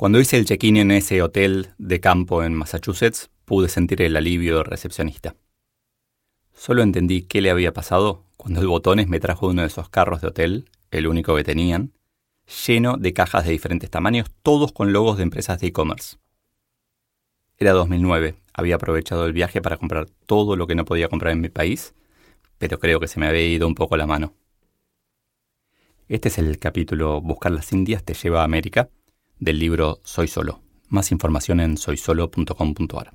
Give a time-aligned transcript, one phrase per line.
[0.00, 4.56] Cuando hice el check-in en ese hotel de campo en Massachusetts, pude sentir el alivio
[4.56, 5.36] del recepcionista.
[6.54, 10.22] Solo entendí qué le había pasado cuando el botones me trajo uno de esos carros
[10.22, 11.92] de hotel, el único que tenían,
[12.66, 16.16] lleno de cajas de diferentes tamaños, todos con logos de empresas de e-commerce.
[17.58, 21.42] Era 2009, había aprovechado el viaje para comprar todo lo que no podía comprar en
[21.42, 21.92] mi país,
[22.56, 24.32] pero creo que se me había ido un poco la mano.
[26.08, 28.88] Este es el capítulo Buscar las Indias te lleva a América
[29.40, 30.62] del libro Soy Solo.
[30.88, 33.14] Más información en soysolo.com.ar.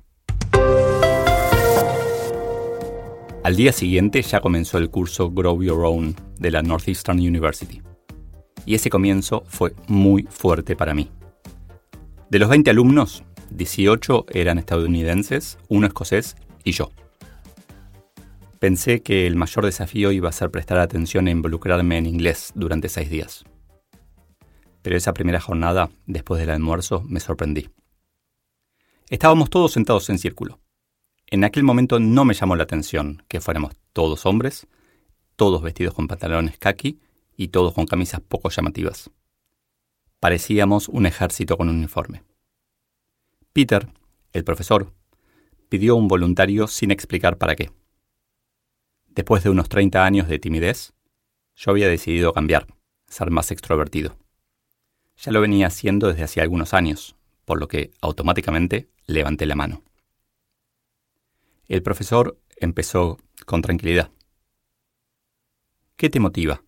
[3.44, 7.80] Al día siguiente ya comenzó el curso Grow Your Own de la Northeastern University.
[8.64, 11.10] Y ese comienzo fue muy fuerte para mí.
[12.28, 16.90] De los 20 alumnos, 18 eran estadounidenses, uno escocés y yo.
[18.58, 22.88] Pensé que el mayor desafío iba a ser prestar atención e involucrarme en inglés durante
[22.88, 23.44] seis días.
[24.86, 27.68] Pero esa primera jornada, después del almuerzo, me sorprendí.
[29.10, 30.60] Estábamos todos sentados en círculo.
[31.26, 34.68] En aquel momento no me llamó la atención que fuéramos todos hombres,
[35.34, 37.00] todos vestidos con pantalones khaki
[37.36, 39.10] y todos con camisas poco llamativas.
[40.20, 42.22] Parecíamos un ejército con uniforme.
[43.52, 43.88] Peter,
[44.32, 44.92] el profesor,
[45.68, 47.72] pidió un voluntario sin explicar para qué.
[49.08, 50.92] Después de unos 30 años de timidez,
[51.56, 52.68] yo había decidido cambiar,
[53.08, 54.16] ser más extrovertido.
[55.18, 59.82] Ya lo venía haciendo desde hacía algunos años, por lo que automáticamente levanté la mano.
[61.68, 64.10] El profesor empezó con tranquilidad.
[65.96, 66.62] ¿Qué te motiva?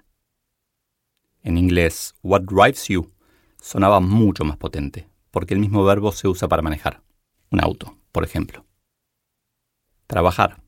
[1.43, 3.13] En inglés, what drives you
[3.61, 7.03] sonaba mucho más potente, porque el mismo verbo se usa para manejar.
[7.51, 8.65] Un auto, por ejemplo.
[10.07, 10.63] Trabajar,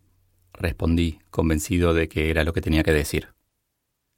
[0.53, 3.29] respondí, convencido de que era lo que tenía que decir.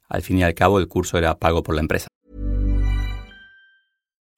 [0.09, 2.07] Al fin y al cabo, el curso era pago por la empresa.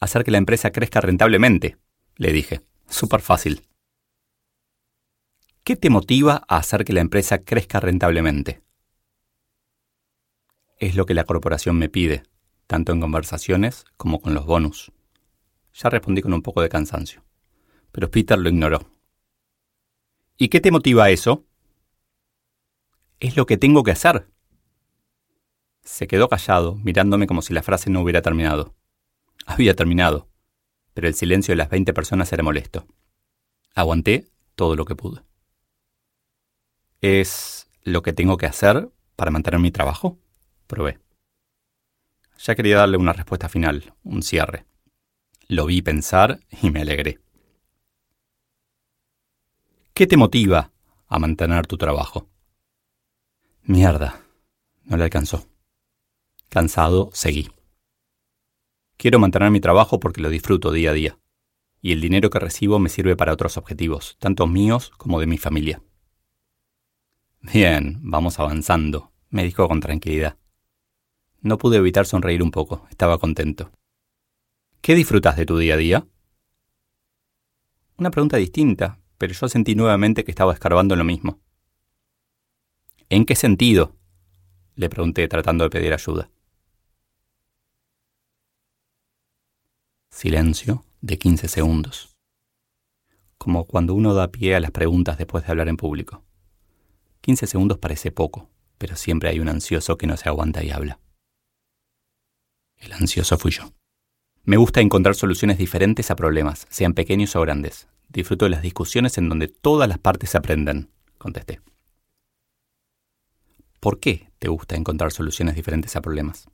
[0.00, 1.76] Hacer que la empresa crezca rentablemente,
[2.16, 2.60] le dije.
[2.88, 3.66] Súper fácil.
[5.62, 8.62] ¿Qué te motiva a hacer que la empresa crezca rentablemente?
[10.78, 12.22] Es lo que la corporación me pide,
[12.66, 14.92] tanto en conversaciones como con los bonus.
[15.74, 17.22] Ya respondí con un poco de cansancio,
[17.92, 18.90] pero Peter lo ignoró.
[20.38, 21.44] ¿Y qué te motiva a eso?
[23.20, 24.30] Es lo que tengo que hacer.
[25.82, 28.74] Se quedó callado, mirándome como si la frase no hubiera terminado.
[29.46, 30.28] Había terminado,
[30.94, 32.86] pero el silencio de las veinte personas era molesto.
[33.74, 35.22] Aguanté todo lo que pude.
[37.00, 40.18] ¿Es lo que tengo que hacer para mantener mi trabajo?
[40.66, 40.98] Probé.
[42.38, 44.66] Ya quería darle una respuesta final, un cierre.
[45.46, 47.20] Lo vi pensar y me alegré.
[49.94, 50.72] ¿Qué te motiva
[51.08, 52.28] a mantener tu trabajo?
[53.62, 54.20] Mierda,
[54.84, 55.46] no le alcanzó.
[56.48, 57.48] Cansado, seguí.
[58.98, 61.18] Quiero mantener mi trabajo porque lo disfruto día a día,
[61.80, 65.38] y el dinero que recibo me sirve para otros objetivos, tanto míos como de mi
[65.38, 65.80] familia.
[67.40, 70.36] Bien, vamos avanzando, me dijo con tranquilidad.
[71.40, 73.70] No pude evitar sonreír un poco, estaba contento.
[74.80, 76.06] ¿Qué disfrutas de tu día a día?
[77.98, 81.40] Una pregunta distinta, pero yo sentí nuevamente que estaba escarbando en lo mismo.
[83.08, 83.94] ¿En qué sentido?
[84.74, 86.30] le pregunté tratando de pedir ayuda.
[90.20, 92.16] Silencio de 15 segundos.
[93.38, 96.24] Como cuando uno da pie a las preguntas después de hablar en público.
[97.20, 100.98] 15 segundos parece poco, pero siempre hay un ansioso que no se aguanta y habla.
[102.78, 103.72] El ansioso fui yo.
[104.42, 107.86] Me gusta encontrar soluciones diferentes a problemas, sean pequeños o grandes.
[108.08, 111.60] Disfruto de las discusiones en donde todas las partes aprenden, contesté.
[113.78, 116.48] ¿Por qué te gusta encontrar soluciones diferentes a problemas?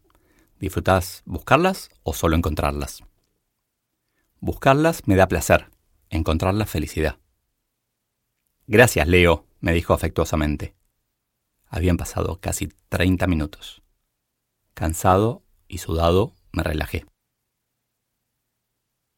[0.61, 3.03] ¿Disfrutas buscarlas o solo encontrarlas?
[4.41, 5.71] Buscarlas me da placer,
[6.11, 7.19] encontrarlas felicidad.
[8.67, 10.75] Gracias, Leo, me dijo afectuosamente.
[11.67, 13.83] Habían pasado casi 30 minutos.
[14.75, 17.07] Cansado y sudado, me relajé.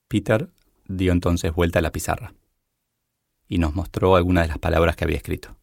[0.09, 0.51] Peter
[0.87, 2.35] dio entonces vuelta a la pizarra
[3.49, 5.57] y nos mostró algunas de las palabras que había escrito.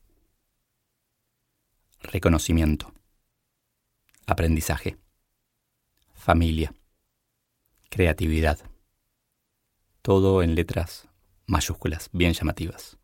[2.02, 2.94] Reconocimiento.
[4.26, 4.98] Aprendizaje.
[6.14, 6.74] Familia.
[7.90, 8.60] Creatividad.
[10.04, 11.08] Todo en letras
[11.46, 12.98] mayúsculas, bien llamativas.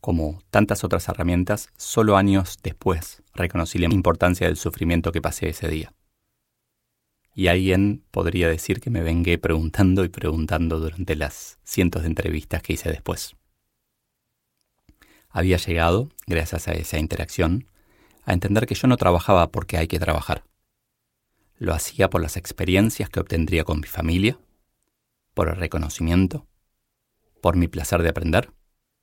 [0.00, 5.68] Como tantas otras herramientas, solo años después reconocí la importancia del sufrimiento que pasé ese
[5.68, 5.94] día.
[7.36, 12.60] Y alguien podría decir que me vengué preguntando y preguntando durante las cientos de entrevistas
[12.60, 13.36] que hice después.
[15.30, 17.68] Había llegado, gracias a esa interacción,
[18.24, 20.42] a entender que yo no trabajaba porque hay que trabajar.
[21.58, 24.36] Lo hacía por las experiencias que obtendría con mi familia,
[25.38, 26.48] por el reconocimiento,
[27.40, 28.52] por mi placer de aprender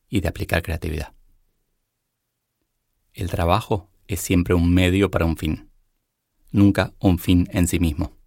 [0.09, 1.13] y de aplicar creatividad.
[3.13, 5.71] El trabajo es siempre un medio para un fin,
[6.51, 8.17] nunca un fin en sí mismo.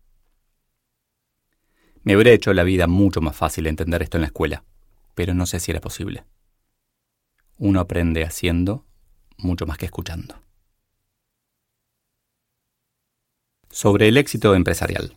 [2.03, 4.65] Me hubiera hecho la vida mucho más fácil entender esto en la escuela,
[5.15, 6.25] pero no sé si era posible.
[7.59, 8.87] Uno aprende haciendo
[9.37, 10.43] mucho más que escuchando.
[13.69, 15.15] Sobre el éxito empresarial.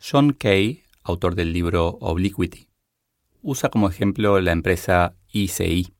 [0.00, 2.68] John Kay, autor del libro Obliquity,
[3.42, 5.94] usa como ejemplo la empresa ICI,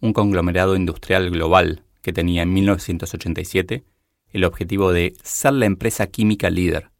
[0.00, 3.84] un conglomerado industrial global que tenía en 1987
[4.30, 6.90] el objetivo de ser la empresa química líder,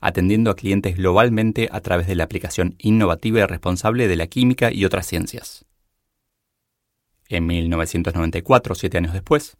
[0.00, 4.72] atendiendo a clientes globalmente a través de la aplicación innovativa y responsable de la química
[4.72, 5.64] y otras ciencias.
[7.28, 9.56] En 1994, siete años después,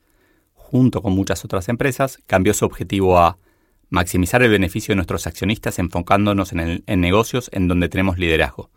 [0.54, 3.38] junto con muchas otras empresas, cambió su objetivo a
[3.88, 8.70] maximizar el beneficio de nuestros accionistas enfocándonos en, negocios en donde tenemos liderazgo,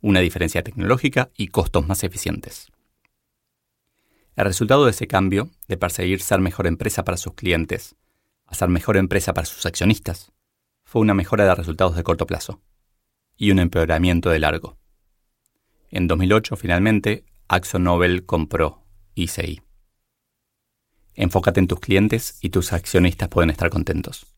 [0.00, 2.68] una diferencia tecnológica y costos más eficientes.
[4.36, 7.96] El resultado de ese cambio, de perseguir ser mejor empresa para sus clientes,
[8.46, 10.32] a ser mejor empresa para sus accionistas,
[10.84, 12.60] fue una mejora de resultados de corto plazo
[13.36, 14.78] y un empeoramiento de largo.
[15.90, 17.24] En 2008, finalmente,
[17.78, 18.82] Nobel compró
[19.14, 19.60] ICI.
[21.14, 24.31] Enfócate en tus clientes y tus accionistas pueden estar contentos.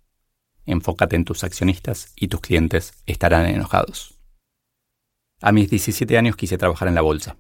[0.67, 4.19] Enfócate en tus accionistas y tus clientes estarán enojados.
[5.41, 7.37] A mis 17 años quise trabajar en la bolsa.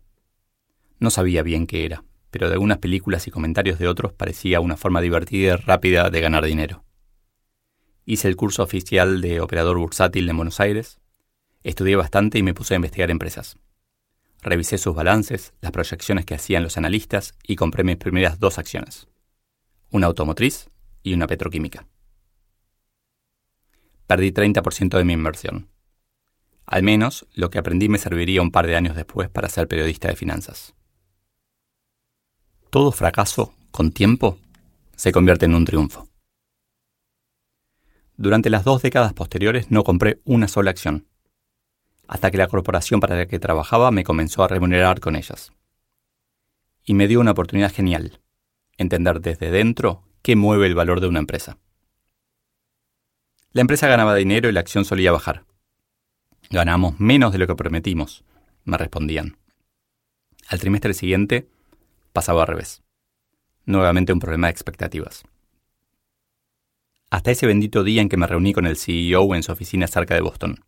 [0.98, 4.76] No sabía bien qué era, pero de algunas películas y comentarios de otros parecía una
[4.76, 6.84] forma divertida y rápida de ganar dinero.
[8.04, 11.00] Hice el curso oficial de operador bursátil en Buenos Aires,
[11.62, 13.56] estudié bastante y me puse a investigar empresas.
[14.42, 19.08] Revisé sus balances, las proyecciones que hacían los analistas y compré mis primeras dos acciones,
[19.90, 20.68] una automotriz
[21.02, 21.86] y una petroquímica.
[24.06, 25.68] Perdí 30% de mi inversión.
[26.66, 30.08] Al menos lo que aprendí me serviría un par de años después para ser periodista
[30.08, 30.74] de finanzas.
[32.70, 34.38] Todo fracaso, con tiempo,
[34.96, 36.08] se convierte en un triunfo.
[38.16, 41.06] Durante las dos décadas posteriores no compré una sola acción,
[42.06, 45.52] hasta que la corporación para la que trabajaba me comenzó a remunerar con ellas.
[46.84, 48.20] Y me dio una oportunidad genial,
[48.76, 51.58] entender desde dentro qué mueve el valor de una empresa.
[53.54, 55.44] La empresa ganaba dinero y la acción solía bajar.
[56.50, 58.24] Ganamos menos de lo que prometimos,
[58.64, 59.36] me respondían.
[60.48, 61.48] Al trimestre siguiente
[62.12, 62.82] pasaba al revés.
[63.64, 65.22] Nuevamente un problema de expectativas.
[67.10, 70.16] Hasta ese bendito día en que me reuní con el CEO en su oficina cerca
[70.16, 70.64] de Boston.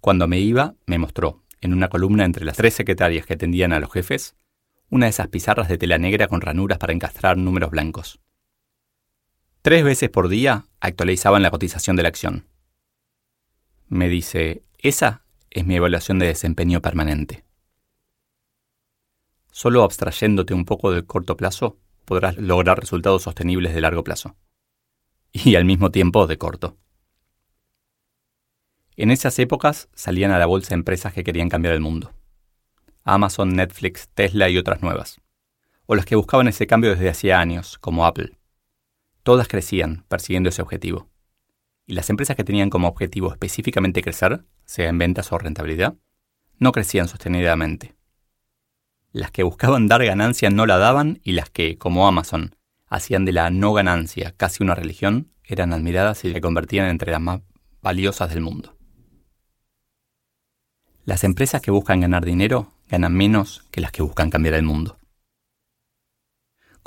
[0.00, 3.78] Cuando me iba, me mostró, en una columna entre las tres secretarias que atendían a
[3.78, 4.34] los jefes,
[4.90, 8.18] una de esas pizarras de tela negra con ranuras para encastrar números blancos.
[9.68, 12.46] Tres veces por día actualizaban la cotización de la acción
[13.88, 17.44] me dice, esa es mi evaluación de desempeño permanente.
[19.52, 24.36] Solo abstrayéndote un poco del corto plazo podrás lograr resultados sostenibles de largo plazo.
[25.32, 26.78] Y al mismo tiempo de corto.
[28.96, 32.14] En esas épocas salían a la bolsa empresas que querían cambiar el mundo.
[33.04, 35.20] Amazon, Netflix, Tesla y otras nuevas.
[35.84, 38.37] O las que buscaban ese cambio desde hacía años, como Apple.
[39.28, 41.10] Todas crecían persiguiendo ese objetivo.
[41.86, 45.96] Y las empresas que tenían como objetivo específicamente crecer, sea en ventas o rentabilidad,
[46.56, 47.94] no crecían sostenidamente.
[49.12, 52.56] Las que buscaban dar ganancia no la daban y las que, como Amazon,
[52.86, 57.20] hacían de la no ganancia casi una religión, eran admiradas y se convertían entre las
[57.20, 57.42] más
[57.82, 58.78] valiosas del mundo.
[61.04, 64.97] Las empresas que buscan ganar dinero ganan menos que las que buscan cambiar el mundo.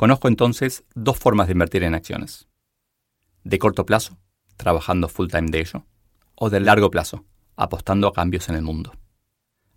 [0.01, 2.47] Conozco entonces dos formas de invertir en acciones.
[3.43, 4.17] De corto plazo,
[4.57, 5.85] trabajando full time de ello,
[6.33, 7.23] o de largo plazo,
[7.55, 8.93] apostando a cambios en el mundo.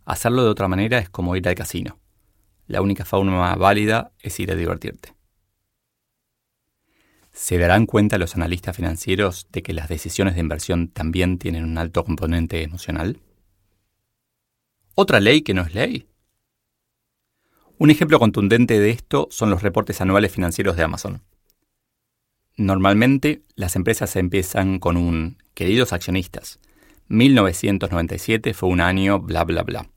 [0.07, 2.01] Hacerlo de otra manera es como ir al casino.
[2.67, 5.15] La única forma válida es ir a divertirte.
[7.31, 11.77] ¿Se darán cuenta los analistas financieros de que las decisiones de inversión también tienen un
[11.77, 13.21] alto componente emocional?
[14.95, 16.09] ¿Otra ley que no es ley?
[17.77, 21.25] Un ejemplo contundente de esto son los reportes anuales financieros de Amazon.
[22.57, 26.61] Normalmente las empresas empiezan con un queridos accionistas.
[27.09, 29.91] 1997 fue un año bla bla bla.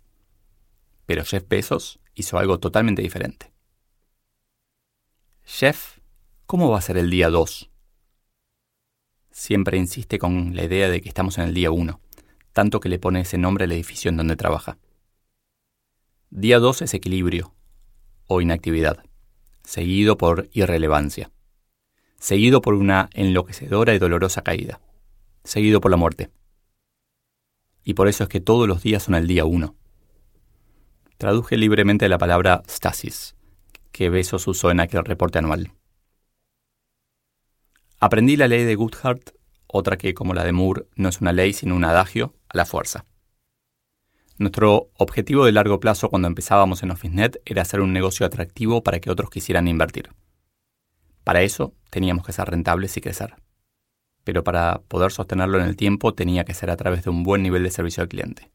[1.05, 3.51] Pero Jeff Bezos hizo algo totalmente diferente.
[5.45, 5.99] Jeff,
[6.47, 7.69] ¿cómo va a ser el día 2?
[9.29, 12.01] Siempre insiste con la idea de que estamos en el día 1,
[12.53, 14.79] tanto que le pone ese nombre al edificio en donde trabaja.
[16.31, 17.53] Día 2 es equilibrio
[18.27, 19.03] o inactividad,
[19.63, 21.31] seguido por irrelevancia,
[22.19, 24.79] seguido por una enloquecedora y dolorosa caída,
[25.43, 26.29] seguido por la muerte.
[27.83, 29.75] Y por eso es que todos los días son el día 1.
[31.17, 33.35] Traduje libremente la palabra stasis,
[33.91, 35.71] que Besos usó en aquel reporte anual.
[37.99, 39.31] Aprendí la ley de Goodhart,
[39.65, 42.65] otra que, como la de Moore, no es una ley sino un adagio, a la
[42.65, 43.05] fuerza.
[44.39, 48.99] Nuestro objetivo de largo plazo cuando empezábamos en OfficeNet era hacer un negocio atractivo para
[48.99, 50.11] que otros quisieran invertir.
[51.23, 53.35] Para eso teníamos que ser rentables y crecer.
[54.23, 57.41] Pero para poder sostenerlo en el tiempo tenía que ser a través de un buen
[57.41, 58.51] nivel de servicio al cliente.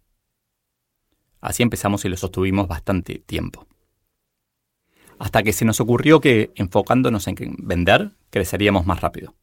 [1.41, 3.67] Así empezamos y lo sostuvimos bastante tiempo.
[5.19, 9.35] Hasta que se nos ocurrió que enfocándonos en vender, creceríamos más rápido.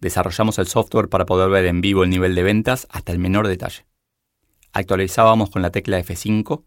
[0.00, 3.48] Desarrollamos el software para poder ver en vivo el nivel de ventas hasta el menor
[3.48, 3.84] detalle.
[4.74, 6.64] Actualizábamos con la tecla F5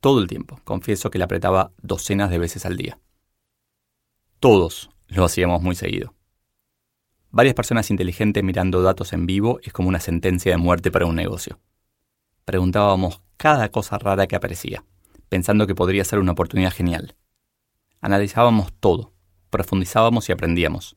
[0.00, 0.60] todo el tiempo.
[0.64, 2.98] Confieso que la apretaba docenas de veces al día.
[4.40, 6.14] Todos lo hacíamos muy seguido.
[7.30, 11.14] Varias personas inteligentes mirando datos en vivo es como una sentencia de muerte para un
[11.14, 11.60] negocio.
[12.44, 14.84] Preguntábamos cada cosa rara que aparecía,
[15.28, 17.14] pensando que podría ser una oportunidad genial.
[18.00, 19.12] Analizábamos todo,
[19.50, 20.96] profundizábamos y aprendíamos.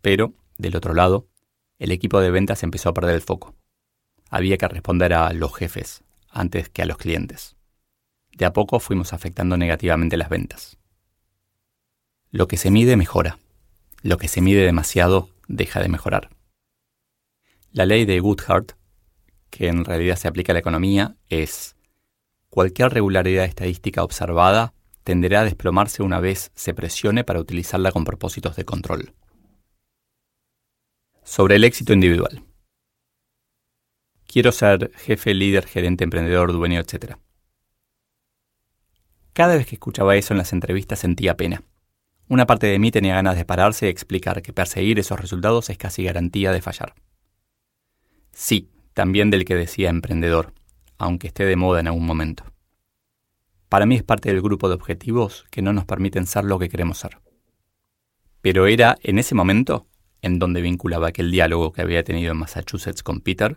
[0.00, 1.28] Pero, del otro lado,
[1.78, 3.54] el equipo de ventas empezó a perder el foco
[4.30, 7.56] había que responder a los jefes antes que a los clientes.
[8.32, 10.76] De a poco fuimos afectando negativamente las ventas.
[12.30, 13.38] Lo que se mide mejora.
[14.02, 16.30] Lo que se mide demasiado deja de mejorar.
[17.72, 18.72] La ley de Goodhart,
[19.50, 21.76] que en realidad se aplica a la economía, es
[22.50, 24.74] cualquier regularidad estadística observada
[25.06, 29.14] tenderá a desplomarse una vez se presione para utilizarla con propósitos de control.
[31.22, 32.42] Sobre el éxito individual.
[34.36, 37.14] Quiero ser jefe, líder, gerente, emprendedor, dueño, etc.
[39.32, 41.62] Cada vez que escuchaba eso en las entrevistas sentía pena.
[42.28, 45.78] Una parte de mí tenía ganas de pararse y explicar que perseguir esos resultados es
[45.78, 46.92] casi garantía de fallar.
[48.30, 50.52] Sí, también del que decía emprendedor,
[50.98, 52.44] aunque esté de moda en algún momento.
[53.70, 56.68] Para mí es parte del grupo de objetivos que no nos permiten ser lo que
[56.68, 57.20] queremos ser.
[58.42, 59.86] Pero era en ese momento
[60.20, 63.56] en donde vinculaba aquel diálogo que había tenido en Massachusetts con Peter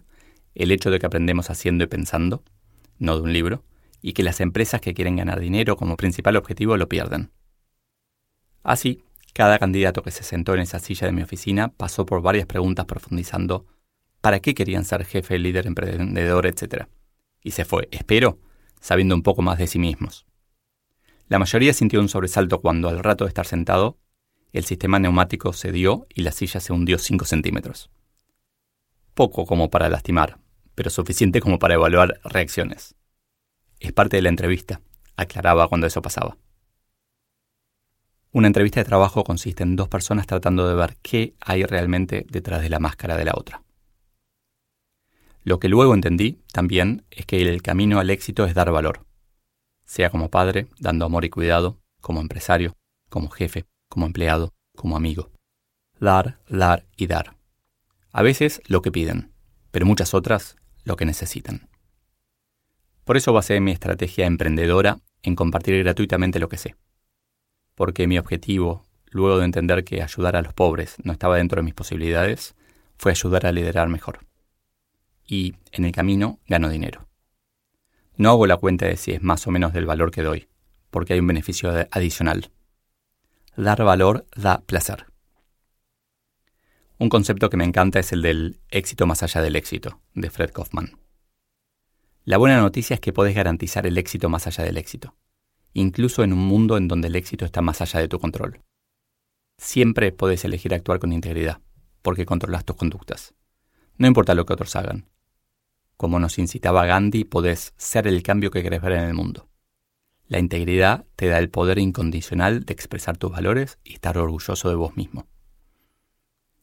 [0.60, 2.44] el hecho de que aprendemos haciendo y pensando,
[2.98, 3.64] no de un libro,
[4.02, 7.32] y que las empresas que quieren ganar dinero como principal objetivo lo pierden.
[8.64, 12.46] Así, cada candidato que se sentó en esa silla de mi oficina pasó por varias
[12.46, 13.66] preguntas profundizando
[14.22, 16.88] para qué querían ser jefe, líder, emprendedor, etc.
[17.42, 18.40] Y se fue, espero,
[18.82, 20.26] sabiendo un poco más de sí mismos.
[21.28, 23.98] La mayoría sintió un sobresalto cuando, al rato de estar sentado,
[24.52, 27.90] el sistema neumático cedió y la silla se hundió 5 centímetros
[29.20, 30.40] poco como para lastimar,
[30.80, 32.96] pero suficiente como para evaluar reacciones.
[33.82, 34.80] Es parte de la entrevista,
[35.18, 36.38] aclaraba cuando eso pasaba.
[38.32, 42.62] Una entrevista de trabajo consiste en dos personas tratando de ver qué hay realmente detrás
[42.62, 43.62] de la máscara de la otra.
[45.44, 49.06] Lo que luego entendí también es que el camino al éxito es dar valor,
[49.84, 52.78] sea como padre, dando amor y cuidado, como empresario,
[53.10, 55.30] como jefe, como empleado, como amigo.
[56.00, 57.36] Dar, dar y dar.
[58.14, 59.34] A veces lo que piden,
[59.72, 61.70] pero muchas otras lo que necesitan.
[63.04, 66.76] Por eso basé mi estrategia emprendedora en compartir gratuitamente lo que sé.
[67.76, 71.66] Porque mi objetivo, luego de entender que ayudar a los pobres no estaba dentro de
[71.66, 72.56] mis posibilidades,
[72.98, 74.20] fue ayudar a liderar mejor.
[75.26, 77.08] Y en el camino gano dinero.
[78.16, 80.48] No hago la cuenta de si es más o menos del valor que doy,
[80.92, 82.52] porque hay un beneficio adicional.
[83.56, 85.09] Dar valor da placer.
[87.02, 90.52] Un concepto que me encanta es el del éxito más allá del éxito, de Fred
[90.52, 91.00] Kaufman.
[92.26, 95.16] La buena noticia es que podés garantizar el éxito más allá del éxito,
[95.72, 98.60] incluso en un mundo en donde el éxito está más allá de tu control.
[99.58, 101.62] Siempre podés elegir actuar con integridad,
[102.02, 103.34] porque controlas tus conductas.
[103.98, 105.10] No importa lo que otros hagan.
[105.96, 109.48] Como nos incitaba Gandhi, podés ser el cambio que querés ver en el mundo.
[110.28, 114.76] La integridad te da el poder incondicional de expresar tus valores y estar orgulloso de
[114.76, 115.28] vos mismo.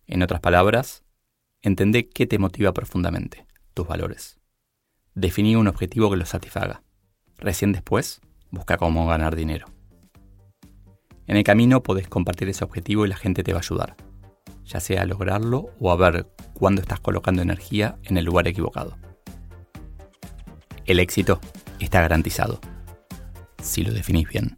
[0.08, 1.02] En otras palabras,
[1.62, 3.44] entendé qué te motiva profundamente,
[3.74, 4.38] tus valores.
[5.14, 6.82] Definí un objetivo que los satisfaga.
[7.38, 8.20] Recién después,
[8.50, 9.66] busca cómo ganar dinero.
[11.26, 13.96] En el camino podés compartir ese objetivo y la gente te va a ayudar,
[14.64, 18.96] ya sea a lograrlo o a ver cuándo estás colocando energía en el lugar equivocado.
[20.84, 21.40] El éxito
[21.80, 22.60] está garantizado,
[23.60, 24.56] si lo definís bien.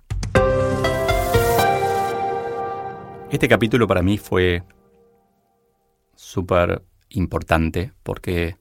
[3.31, 4.63] Este capítulo para mí fue
[6.29, 8.59] súper importante porque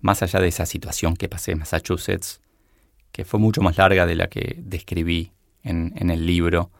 [0.00, 2.40] más allá de esa situación que pasé en Massachusetts,
[3.12, 5.32] que fue mucho más larga de la que describí
[5.62, 6.70] en, el libro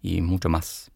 [0.00, 0.90] y mucho más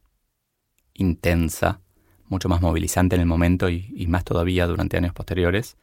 [0.95, 1.83] intensa,
[2.29, 5.77] mucho más movilizante en el momento y, más todavía durante años posteriores,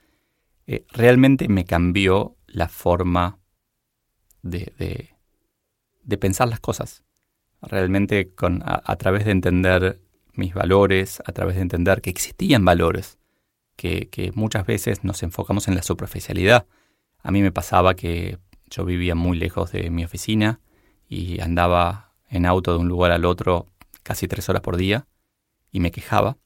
[0.66, 3.38] eh, realmente me cambió la forma
[4.42, 5.14] de,
[6.04, 7.04] de, pensar las cosas.
[7.62, 10.05] Realmente con, a, través de entender
[10.38, 13.18] mis valores, a través de entender que existían valores,
[13.76, 16.66] que, muchas veces nos enfocamos en la superficialidad.
[17.22, 18.38] A mí me pasaba que
[18.70, 20.60] yo vivía muy lejos de mi oficina
[21.08, 23.68] y andaba en auto de un lugar al otro
[24.04, 25.08] casi tres horas por día
[25.72, 26.38] y me quejaba.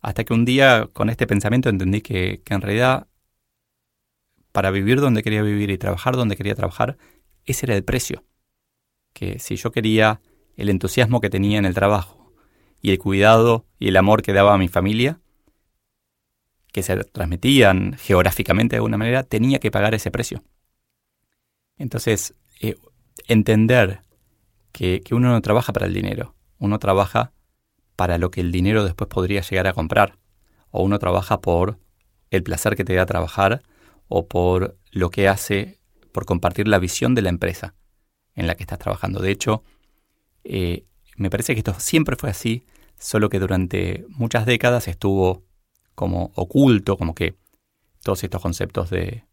[0.00, 3.06] Hasta que un día con este pensamiento entendí que, que en realidad
[4.52, 6.96] para vivir donde quería vivir y trabajar donde quería trabajar,
[7.44, 8.24] ese era el precio.
[9.12, 10.20] Que si yo quería
[10.56, 12.19] el entusiasmo que tenía en el trabajo
[12.80, 15.20] y el cuidado y el amor que daba a mi familia,
[16.72, 20.42] que se transmitían geográficamente de alguna manera, tenía que pagar ese precio.
[21.76, 22.76] Entonces, eh,
[23.26, 24.02] entender
[24.72, 27.32] que, que, uno no trabaja para el dinero, uno trabaja
[27.96, 30.18] para lo que el dinero después podría llegar a comprar,
[30.70, 31.78] o uno trabaja por
[32.30, 33.62] el placer que te da trabajar,
[34.08, 35.80] o por lo que hace,
[36.12, 37.74] por compartir la visión de la empresa
[38.34, 39.20] en la que estás trabajando.
[39.20, 39.62] De hecho,
[40.44, 40.84] eh,
[41.20, 42.64] me parece que esto siempre fue así,
[42.98, 45.44] solo que durante muchas décadas estuvo
[45.94, 47.36] como oculto, como que
[48.02, 49.24] todos estos conceptos de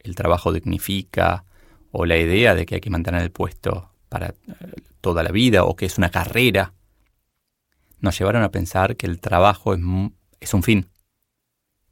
[0.00, 1.44] el trabajo dignifica
[1.92, 4.34] o la idea de que hay que mantener el puesto para eh,
[5.00, 6.74] toda la vida o que es una carrera,
[8.00, 9.80] nos llevaron a pensar que el trabajo es,
[10.40, 10.90] es un fin.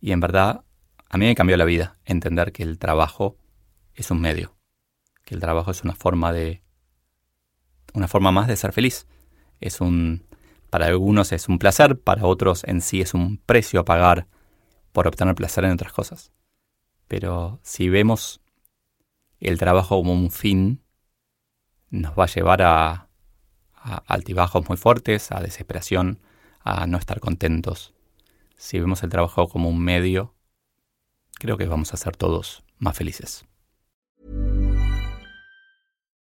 [0.00, 0.64] Y en verdad,
[1.08, 3.36] a mí me cambió la vida entender que el trabajo
[3.94, 4.56] es un medio,
[5.24, 6.63] que el trabajo es una forma de
[7.94, 9.06] una forma más de ser feliz.
[9.60, 10.26] Es un,
[10.68, 14.26] para algunos es un placer, para otros en sí es un precio a pagar
[14.92, 16.32] por obtener placer en otras cosas.
[17.08, 18.40] Pero si vemos
[19.40, 20.82] el trabajo como un fin,
[21.90, 23.08] nos va a llevar a,
[23.74, 26.20] a altibajos muy fuertes, a desesperación,
[26.60, 27.94] a no estar contentos.
[28.56, 30.34] Si vemos el trabajo como un medio,
[31.34, 33.46] creo que vamos a ser todos más felices.